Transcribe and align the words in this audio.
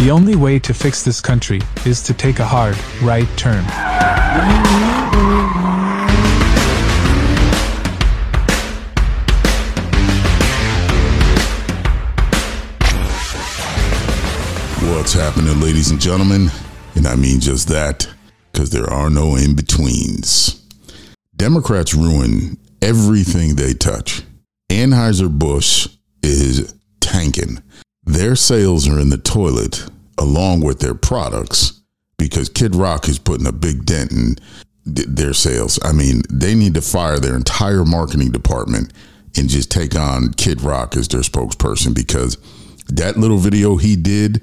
The 0.00 0.10
only 0.10 0.34
way 0.34 0.58
to 0.58 0.74
fix 0.74 1.04
this 1.04 1.20
country 1.20 1.60
is 1.86 2.02
to 2.02 2.12
take 2.12 2.40
a 2.40 2.44
hard 2.44 2.76
right 3.00 3.28
turn. 3.36 3.62
What's 14.90 15.12
happening, 15.12 15.60
ladies 15.60 15.92
and 15.92 16.00
gentlemen? 16.00 16.50
And 16.96 17.06
I 17.06 17.14
mean 17.14 17.38
just 17.38 17.68
that, 17.68 18.08
because 18.50 18.70
there 18.70 18.90
are 18.90 19.10
no 19.10 19.36
in 19.36 19.54
betweens. 19.54 20.60
Democrats 21.36 21.94
ruin 21.94 22.58
everything 22.82 23.54
they 23.54 23.74
touch. 23.74 24.24
Anheuser-Busch 24.74 25.88
is 26.22 26.74
tanking. 27.00 27.62
Their 28.04 28.34
sales 28.34 28.88
are 28.88 28.98
in 28.98 29.10
the 29.10 29.18
toilet 29.18 29.86
along 30.18 30.62
with 30.62 30.80
their 30.80 30.94
products 30.94 31.80
because 32.18 32.48
Kid 32.48 32.74
Rock 32.74 33.08
is 33.08 33.18
putting 33.18 33.46
a 33.46 33.52
big 33.52 33.86
dent 33.86 34.10
in 34.12 34.36
their 34.84 35.32
sales. 35.32 35.78
I 35.82 35.92
mean, 35.92 36.22
they 36.30 36.54
need 36.54 36.74
to 36.74 36.82
fire 36.82 37.18
their 37.18 37.36
entire 37.36 37.84
marketing 37.84 38.32
department 38.32 38.92
and 39.36 39.48
just 39.48 39.70
take 39.70 39.94
on 39.96 40.32
Kid 40.32 40.60
Rock 40.60 40.96
as 40.96 41.08
their 41.08 41.20
spokesperson 41.20 41.94
because 41.94 42.36
that 42.88 43.16
little 43.16 43.38
video 43.38 43.76
he 43.76 43.96
did 43.96 44.42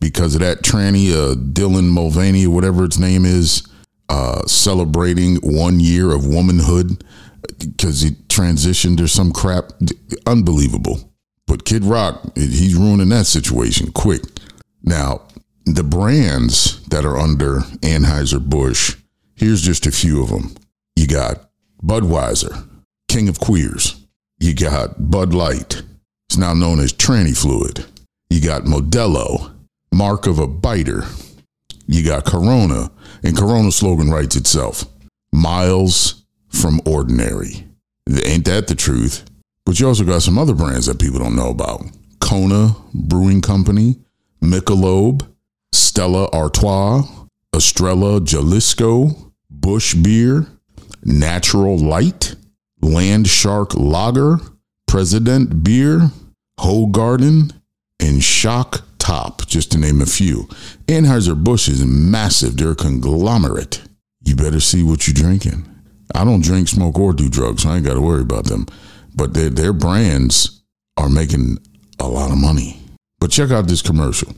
because 0.00 0.34
of 0.34 0.40
that 0.40 0.62
tranny, 0.62 1.12
uh, 1.12 1.34
Dylan 1.34 1.88
Mulvaney, 1.90 2.46
whatever 2.46 2.84
its 2.84 2.98
name 2.98 3.24
is, 3.24 3.66
uh, 4.08 4.44
celebrating 4.46 5.36
one 5.36 5.80
year 5.80 6.12
of 6.12 6.26
womanhood 6.26 7.04
because 7.58 8.02
he 8.02 8.10
transitioned 8.36 9.00
or 9.00 9.08
some 9.08 9.32
crap. 9.32 9.72
Unbelievable. 10.26 11.12
But 11.46 11.64
Kid 11.64 11.84
Rock, 11.84 12.36
he's 12.36 12.74
ruining 12.74 13.08
that 13.10 13.26
situation 13.26 13.92
quick. 13.92 14.22
Now, 14.82 15.22
the 15.64 15.84
brands 15.84 16.82
that 16.88 17.04
are 17.04 17.16
under 17.16 17.60
Anheuser-Busch, 17.82 18.96
here's 19.34 19.62
just 19.62 19.86
a 19.86 19.92
few 19.92 20.22
of 20.22 20.28
them. 20.28 20.54
You 20.96 21.06
got 21.06 21.50
Budweiser, 21.82 22.68
King 23.08 23.28
of 23.28 23.40
Queers. 23.40 23.96
You 24.38 24.54
got 24.54 25.10
Bud 25.10 25.32
Light. 25.32 25.82
It's 26.28 26.36
now 26.36 26.52
known 26.52 26.80
as 26.80 26.92
Tranny 26.92 27.36
Fluid. 27.36 27.86
You 28.28 28.40
got 28.40 28.62
Modelo, 28.62 29.52
Mark 29.92 30.26
of 30.26 30.38
a 30.38 30.46
Biter. 30.46 31.04
You 31.86 32.04
got 32.04 32.24
Corona, 32.24 32.90
and 33.22 33.36
Corona 33.36 33.70
slogan 33.70 34.10
writes 34.10 34.36
itself 34.36 34.84
miles 35.32 36.24
from 36.48 36.80
ordinary. 36.84 37.65
Ain't 38.08 38.44
that 38.44 38.68
the 38.68 38.74
truth? 38.74 39.24
But 39.64 39.80
you 39.80 39.88
also 39.88 40.04
got 40.04 40.22
some 40.22 40.38
other 40.38 40.54
brands 40.54 40.86
that 40.86 41.00
people 41.00 41.18
don't 41.18 41.36
know 41.36 41.50
about 41.50 41.82
Kona 42.20 42.76
Brewing 42.94 43.40
Company, 43.40 43.96
Michelob, 44.40 45.26
Stella 45.72 46.28
Artois, 46.32 47.02
Estrella 47.54 48.20
Jalisco, 48.20 49.32
Busch 49.50 49.94
Beer, 49.94 50.46
Natural 51.04 51.76
Light, 51.76 52.36
Land 52.80 53.26
Shark 53.26 53.74
Lager, 53.74 54.38
President 54.86 55.64
Beer, 55.64 56.10
Hoegaarden, 56.60 57.52
and 57.98 58.22
Shock 58.22 58.84
Top, 58.98 59.46
just 59.46 59.72
to 59.72 59.78
name 59.78 60.00
a 60.00 60.06
few. 60.06 60.48
Anheuser-Busch 60.86 61.68
is 61.68 61.84
massive. 61.84 62.56
They're 62.56 62.72
a 62.72 62.76
conglomerate. 62.76 63.82
You 64.22 64.36
better 64.36 64.60
see 64.60 64.82
what 64.82 65.06
you're 65.06 65.14
drinking. 65.14 65.64
I 66.14 66.24
don't 66.24 66.42
drink, 66.42 66.68
smoke, 66.68 66.98
or 66.98 67.12
do 67.12 67.28
drugs, 67.28 67.62
so 67.62 67.70
I 67.70 67.76
ain't 67.76 67.86
got 67.86 67.94
to 67.94 68.00
worry 68.00 68.22
about 68.22 68.44
them. 68.44 68.66
But 69.14 69.34
their, 69.34 69.50
their 69.50 69.72
brands 69.72 70.62
are 70.96 71.08
making 71.08 71.58
a 71.98 72.08
lot 72.08 72.30
of 72.30 72.38
money. 72.38 72.80
But 73.18 73.30
check 73.30 73.50
out 73.50 73.66
this 73.66 73.82
commercial. 73.82 74.32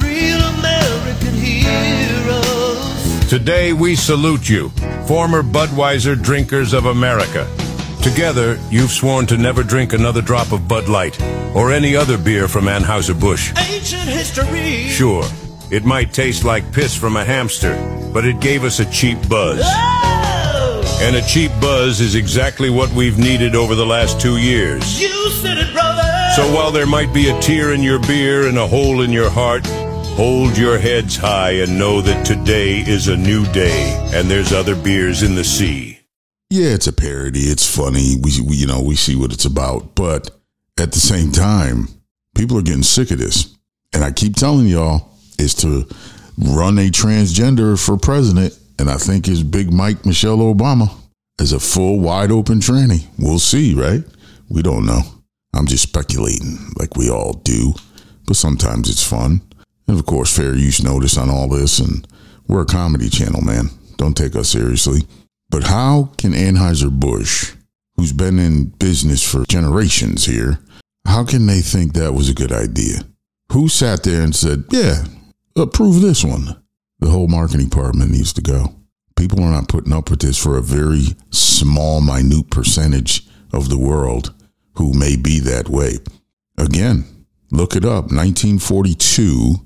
Real 0.00 0.40
American 0.40 1.34
heroes. 1.34 3.28
Today 3.28 3.72
we 3.72 3.94
salute 3.94 4.48
you, 4.48 4.70
former 5.06 5.42
Budweiser 5.42 6.20
drinkers 6.20 6.72
of 6.72 6.86
America. 6.86 7.48
Together, 8.02 8.58
you've 8.70 8.90
sworn 8.90 9.26
to 9.26 9.38
never 9.38 9.62
drink 9.62 9.92
another 9.94 10.20
drop 10.20 10.52
of 10.52 10.68
Bud 10.68 10.88
Light 10.88 11.18
or 11.54 11.72
any 11.72 11.96
other 11.96 12.18
beer 12.18 12.48
from 12.48 12.64
Anheuser-Busch. 12.64 13.52
Ancient 13.56 14.02
history. 14.02 14.88
Sure, 14.88 15.24
it 15.70 15.84
might 15.84 16.12
taste 16.12 16.44
like 16.44 16.70
piss 16.70 16.94
from 16.94 17.16
a 17.16 17.24
hamster, 17.24 17.74
but 18.12 18.26
it 18.26 18.40
gave 18.40 18.62
us 18.62 18.78
a 18.78 18.90
cheap 18.90 19.16
buzz. 19.28 19.60
Oh, 19.62 20.03
And 21.04 21.16
a 21.16 21.22
cheap 21.22 21.52
buzz 21.60 22.00
is 22.00 22.14
exactly 22.14 22.70
what 22.70 22.90
we've 22.92 23.18
needed 23.18 23.54
over 23.54 23.74
the 23.74 23.84
last 23.84 24.18
two 24.18 24.38
years. 24.38 24.98
you 24.98 25.30
said 25.32 25.58
it, 25.58 25.70
brother. 25.74 26.02
So 26.34 26.50
while 26.54 26.72
there 26.72 26.86
might 26.86 27.12
be 27.12 27.28
a 27.28 27.38
tear 27.42 27.74
in 27.74 27.82
your 27.82 27.98
beer 28.00 28.48
and 28.48 28.56
a 28.56 28.66
hole 28.66 29.02
in 29.02 29.12
your 29.12 29.28
heart, 29.28 29.66
hold 30.16 30.56
your 30.56 30.78
heads 30.78 31.14
high 31.14 31.56
and 31.56 31.78
know 31.78 32.00
that 32.00 32.24
today 32.24 32.78
is 32.78 33.08
a 33.08 33.16
new 33.18 33.44
day 33.52 34.02
and 34.14 34.30
there's 34.30 34.50
other 34.50 34.74
beers 34.74 35.22
in 35.22 35.34
the 35.34 35.44
sea. 35.44 36.00
Yeah, 36.48 36.68
it's 36.68 36.86
a 36.86 36.92
parody. 36.92 37.40
It's 37.40 37.66
funny. 37.66 38.16
We, 38.22 38.40
we 38.40 38.56
you 38.56 38.66
know 38.66 38.80
we 38.80 38.96
see 38.96 39.14
what 39.14 39.30
it's 39.30 39.44
about, 39.44 39.94
but 39.94 40.30
at 40.78 40.92
the 40.92 41.00
same 41.00 41.32
time, 41.32 41.88
people 42.34 42.56
are 42.56 42.62
getting 42.62 42.82
sick 42.82 43.10
of 43.10 43.18
this. 43.18 43.54
And 43.92 44.02
I 44.02 44.10
keep 44.10 44.36
telling 44.36 44.68
y'all 44.68 45.10
is 45.38 45.54
to 45.56 45.86
run 46.38 46.78
a 46.78 46.88
transgender 46.88 47.78
for 47.78 47.98
president, 47.98 48.58
and 48.78 48.90
I 48.90 48.96
think 48.96 49.26
his 49.26 49.42
big 49.42 49.72
Mike 49.72 50.04
Michelle 50.04 50.38
Obama 50.38 50.94
is 51.40 51.52
a 51.52 51.60
full 51.60 52.00
wide 52.00 52.30
open 52.30 52.60
tranny. 52.60 53.06
We'll 53.18 53.38
see, 53.38 53.74
right? 53.74 54.04
We 54.48 54.62
don't 54.62 54.86
know. 54.86 55.00
I'm 55.54 55.66
just 55.66 55.84
speculating, 55.84 56.58
like 56.78 56.96
we 56.96 57.10
all 57.10 57.34
do, 57.34 57.74
but 58.26 58.36
sometimes 58.36 58.90
it's 58.90 59.06
fun. 59.06 59.42
And 59.86 59.98
of 59.98 60.06
course, 60.06 60.34
fair 60.34 60.54
use 60.54 60.82
notice 60.82 61.16
on 61.16 61.30
all 61.30 61.48
this, 61.48 61.78
and 61.78 62.06
we're 62.48 62.62
a 62.62 62.66
comedy 62.66 63.08
channel, 63.08 63.42
man. 63.42 63.70
Don't 63.96 64.16
take 64.16 64.34
us 64.34 64.48
seriously. 64.48 65.02
But 65.50 65.64
how 65.64 66.10
can 66.18 66.32
Anheuser-Busch, 66.32 67.52
who's 67.96 68.12
been 68.12 68.38
in 68.38 68.70
business 68.70 69.22
for 69.22 69.44
generations 69.44 70.24
here, 70.24 70.58
how 71.06 71.24
can 71.24 71.46
they 71.46 71.60
think 71.60 71.92
that 71.92 72.14
was 72.14 72.28
a 72.28 72.34
good 72.34 72.50
idea? 72.50 73.00
Who 73.52 73.68
sat 73.68 74.02
there 74.02 74.22
and 74.22 74.34
said, 74.34 74.64
yeah, 74.70 75.04
approve 75.54 76.00
this 76.00 76.24
one? 76.24 76.60
The 77.04 77.10
whole 77.10 77.28
marketing 77.28 77.68
department 77.68 78.12
needs 78.12 78.32
to 78.32 78.40
go. 78.40 78.76
People 79.14 79.44
are 79.44 79.50
not 79.50 79.68
putting 79.68 79.92
up 79.92 80.08
with 80.08 80.20
this 80.20 80.42
for 80.42 80.56
a 80.56 80.62
very 80.62 81.08
small, 81.30 82.00
minute 82.00 82.48
percentage 82.48 83.26
of 83.52 83.68
the 83.68 83.76
world 83.76 84.32
who 84.78 84.94
may 84.94 85.14
be 85.14 85.38
that 85.40 85.68
way. 85.68 85.98
Again, 86.56 87.04
look 87.50 87.76
it 87.76 87.84
up. 87.84 88.04
1942, 88.10 89.56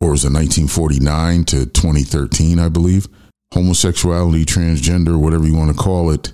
or 0.00 0.14
is 0.14 0.24
it 0.24 0.32
1949 0.32 1.44
to 1.44 1.66
2013, 1.66 2.58
I 2.58 2.68
believe? 2.68 3.06
homosexuality, 3.54 4.44
transgender, 4.44 5.16
whatever 5.16 5.46
you 5.46 5.54
want 5.54 5.70
to 5.70 5.80
call 5.80 6.10
it, 6.10 6.32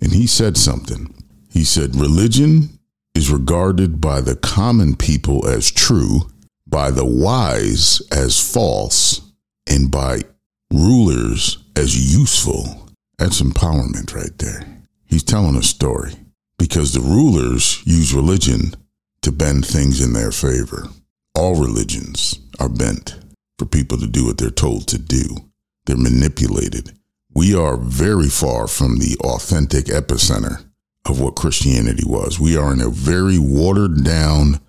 And 0.00 0.12
he 0.12 0.28
said 0.28 0.56
something. 0.56 1.12
He 1.50 1.64
said, 1.64 1.96
Religion 1.96 2.78
is 3.16 3.32
regarded 3.32 4.00
by 4.00 4.20
the 4.20 4.36
common 4.36 4.94
people 4.94 5.48
as 5.48 5.72
true, 5.72 6.30
by 6.68 6.90
the 6.90 7.04
wise 7.04 8.02
as 8.10 8.52
false, 8.52 9.20
and 9.66 9.90
by 9.90 10.20
rulers 10.72 11.58
as 11.76 12.14
useful. 12.14 12.88
That's 13.18 13.40
empowerment 13.40 14.14
right 14.14 14.36
there. 14.38 14.66
He's 15.04 15.22
telling 15.22 15.56
a 15.56 15.62
story 15.62 16.12
because 16.58 16.92
the 16.92 17.00
rulers 17.00 17.82
use 17.86 18.14
religion 18.14 18.74
to 19.22 19.32
bend 19.32 19.66
things 19.66 20.00
in 20.00 20.12
their 20.12 20.30
favor. 20.30 20.88
All 21.34 21.54
religions 21.54 22.38
are 22.60 22.68
bent 22.68 23.16
for 23.58 23.66
people 23.66 23.98
to 23.98 24.06
do 24.06 24.26
what 24.26 24.38
they're 24.38 24.50
told 24.50 24.86
to 24.88 24.98
do. 24.98 25.36
They're 25.86 25.96
manipulated. 25.96 26.92
We 27.34 27.54
are 27.54 27.76
very 27.76 28.28
far 28.28 28.68
from 28.68 28.98
the 28.98 29.16
authentic 29.20 29.86
epicenter 29.86 30.64
of 31.06 31.20
what 31.20 31.36
Christianity 31.36 32.04
was. 32.06 32.38
We 32.38 32.56
are 32.56 32.72
in 32.72 32.80
a 32.80 32.90
very 32.90 33.38
watered 33.38 34.04
down, 34.04 34.60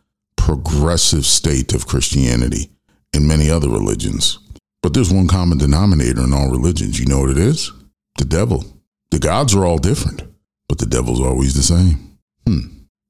progressive 0.49 1.27
state 1.27 1.75
of 1.75 1.85
Christianity 1.85 2.71
and 3.13 3.27
many 3.27 3.51
other 3.51 3.69
religions. 3.69 4.39
But 4.81 4.95
there's 4.95 5.13
one 5.13 5.27
common 5.27 5.59
denominator 5.59 6.23
in 6.23 6.33
all 6.33 6.49
religions. 6.49 6.99
You 6.99 7.05
know 7.05 7.19
what 7.19 7.29
it 7.29 7.37
is? 7.37 7.71
The 8.17 8.25
devil. 8.25 8.65
The 9.11 9.19
gods 9.19 9.53
are 9.53 9.63
all 9.63 9.77
different, 9.77 10.23
but 10.67 10.79
the 10.79 10.87
devil's 10.87 11.21
always 11.21 11.53
the 11.53 11.61
same. 11.61 12.17
Hmm, 12.47 12.61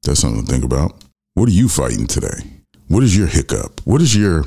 that's 0.03 0.19
something 0.19 0.45
to 0.45 0.51
think 0.51 0.65
about. 0.65 1.05
What 1.35 1.47
are 1.47 1.53
you 1.53 1.69
fighting 1.69 2.07
today? 2.07 2.43
What 2.89 3.03
is 3.03 3.15
your 3.15 3.27
hiccup? 3.27 3.79
What 3.85 4.01
is 4.01 4.13
your 4.13 4.43